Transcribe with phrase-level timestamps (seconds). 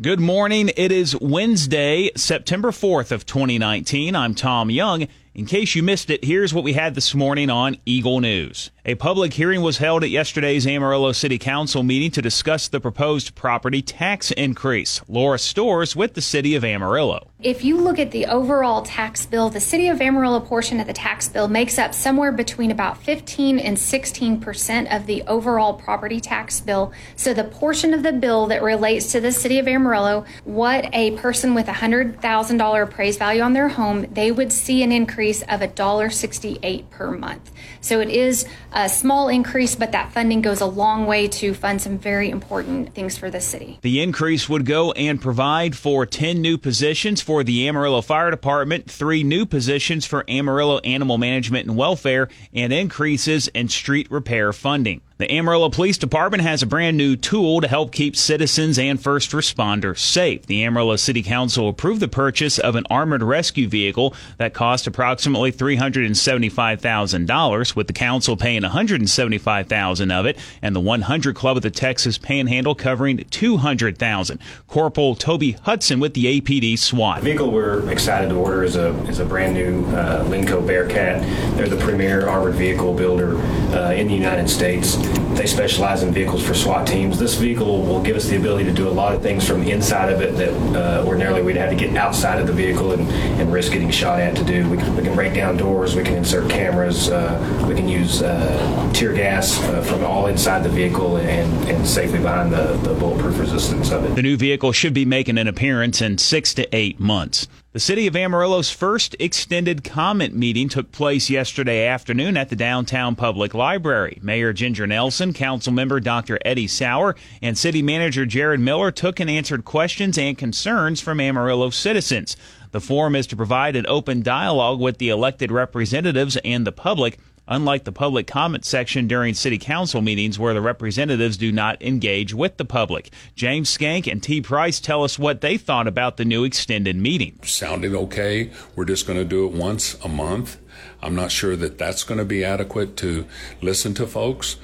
[0.00, 0.70] Good morning.
[0.76, 4.14] It is Wednesday, September 4th of 2019.
[4.14, 5.08] I'm Tom Young.
[5.34, 8.70] In case you missed it, here's what we had this morning on Eagle News.
[8.84, 13.34] A public hearing was held at yesterday's Amarillo City Council meeting to discuss the proposed
[13.34, 15.00] property tax increase.
[15.08, 17.27] Laura Storrs with the City of Amarillo.
[17.40, 20.92] If you look at the overall tax bill, the City of Amarillo portion of the
[20.92, 26.18] tax bill makes up somewhere between about 15 and 16 percent of the overall property
[26.18, 26.92] tax bill.
[27.14, 31.12] So the portion of the bill that relates to the City of Amarillo, what a
[31.12, 35.60] person with a $100,000 appraised value on their home, they would see an increase of
[35.60, 37.52] $1.68 per month.
[37.80, 41.80] So it is a small increase, but that funding goes a long way to fund
[41.80, 43.78] some very important things for the city.
[43.82, 48.90] The increase would go and provide for 10 new positions for the Amarillo Fire Department,
[48.90, 55.00] three new positions for Amarillo Animal Management and Welfare, and increases in street repair funding.
[55.18, 59.32] The Amarillo Police Department has a brand new tool to help keep citizens and first
[59.32, 60.46] responders safe.
[60.46, 65.50] The Amarillo City Council approved the purchase of an armored rescue vehicle that cost approximately
[65.50, 72.16] $375,000, with the council paying $175,000 of it and the 100 Club of the Texas
[72.16, 74.38] Panhandle covering $200,000.
[74.68, 77.18] Corporal Toby Hudson with the APD SWAT.
[77.18, 81.22] The vehicle we're excited to order is a is a brand new uh, Lenco Bearcat.
[81.56, 83.36] They're the premier armored vehicle builder
[83.74, 85.07] uh, in the United States.
[85.36, 87.18] They specialize in vehicles for SWAT teams.
[87.18, 90.12] This vehicle will give us the ability to do a lot of things from inside
[90.12, 93.08] of it that uh, ordinarily we'd have to get outside of the vehicle and,
[93.40, 94.68] and risk getting shot at to do.
[94.68, 98.20] We can, we can break down doors, we can insert cameras, uh, we can use
[98.20, 102.94] uh, tear gas uh, from all inside the vehicle and, and safely behind the, the
[102.94, 104.16] bulletproof resistance of it.
[104.16, 107.46] The new vehicle should be making an appearance in six to eight months.
[107.72, 113.14] The City of Amarillo's first extended comment meeting took place yesterday afternoon at the downtown
[113.14, 114.18] public library.
[114.22, 116.38] Mayor Ginger Nelson, Council Member Dr.
[116.46, 121.68] Eddy Sauer, and City Manager Jared Miller took and answered questions and concerns from Amarillo
[121.68, 122.38] citizens.
[122.70, 127.18] The forum is to provide an open dialogue with the elected representatives and the public
[127.48, 132.32] unlike the public comment section during city council meetings where the representatives do not engage
[132.32, 133.10] with the public.
[133.34, 134.40] James Skank and T.
[134.40, 137.38] Price tell us what they thought about the new extended meeting.
[137.42, 138.52] Sounded okay.
[138.76, 140.58] We're just going to do it once a month.
[141.02, 143.26] I'm not sure that that's going to be adequate to
[143.62, 144.56] listen to folks.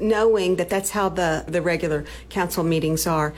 [0.00, 3.34] Knowing that that's how the, the regular council meetings are,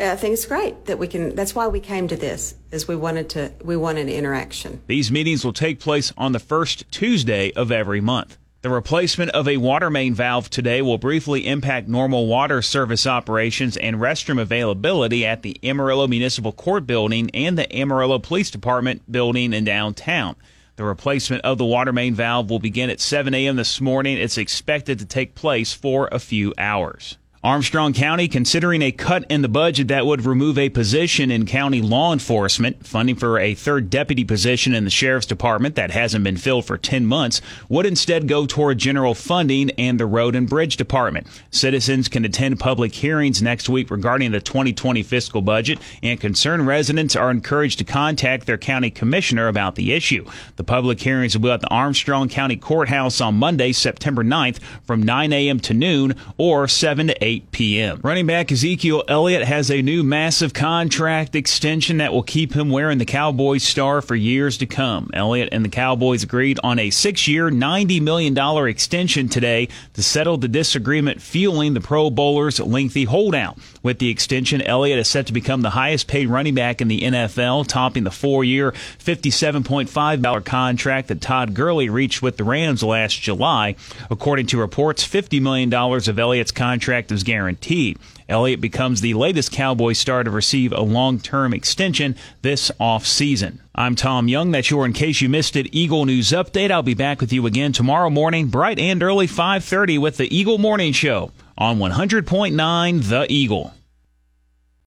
[0.00, 1.34] I think it's great that we can.
[1.34, 4.80] That's why we came to this, is we wanted to we wanted interaction.
[4.86, 8.38] These meetings will take place on the first Tuesday of every month.
[8.62, 13.78] The replacement of a water main valve today will briefly impact normal water service operations
[13.78, 19.54] and restroom availability at the Amarillo Municipal Court building and the Amarillo Police Department building
[19.54, 20.36] in downtown.
[20.76, 23.56] The replacement of the water main valve will begin at 7 a.m.
[23.56, 24.18] this morning.
[24.18, 27.16] It's expected to take place for a few hours.
[27.42, 31.80] Armstrong County considering a cut in the budget that would remove a position in county
[31.80, 32.86] law enforcement.
[32.86, 36.76] Funding for a third deputy position in the sheriff's department that hasn't been filled for
[36.76, 37.40] 10 months
[37.70, 41.26] would instead go toward general funding and the road and bridge department.
[41.50, 47.16] Citizens can attend public hearings next week regarding the 2020 fiscal budget, and concerned residents
[47.16, 50.26] are encouraged to contact their county commissioner about the issue.
[50.56, 55.02] The public hearings will be at the Armstrong County Courthouse on Monday, September 9th from
[55.02, 55.58] 9 a.m.
[55.60, 58.00] to noon or 7 to 8 8 p.m.
[58.02, 62.98] Running back Ezekiel Elliott has a new massive contract extension that will keep him wearing
[62.98, 65.10] the Cowboys star for years to come.
[65.14, 68.36] Elliott and the Cowboys agreed on a six year, $90 million
[68.66, 73.56] extension today to settle the disagreement fueling the Pro Bowler's lengthy holdout.
[73.80, 77.02] With the extension, Elliott is set to become the highest paid running back in the
[77.02, 83.20] NFL, topping the four year, $57.5 contract that Todd Gurley reached with the Rams last
[83.20, 83.76] July.
[84.10, 87.98] According to reports, $50 million of Elliott's contract is guaranteed.
[88.28, 93.58] Elliott becomes the latest Cowboy star to receive a long-term extension this offseason.
[93.74, 94.50] I'm Tom Young.
[94.50, 96.70] That's your In Case You Missed It Eagle News Update.
[96.70, 100.58] I'll be back with you again tomorrow morning, bright and early 5.30 with the Eagle
[100.58, 103.74] Morning Show on 100.9 The Eagle.